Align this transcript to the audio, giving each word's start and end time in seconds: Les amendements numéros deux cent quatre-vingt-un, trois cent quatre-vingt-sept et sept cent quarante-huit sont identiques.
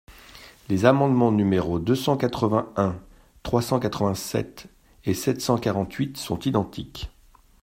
Les 0.67 0.85
amendements 0.85 1.31
numéros 1.31 1.77
deux 1.77 1.93
cent 1.93 2.17
quatre-vingt-un, 2.17 2.97
trois 3.43 3.61
cent 3.61 3.79
quatre-vingt-sept 3.79 4.65
et 5.05 5.13
sept 5.13 5.39
cent 5.41 5.59
quarante-huit 5.59 6.17
sont 6.17 6.39
identiques. 6.39 7.11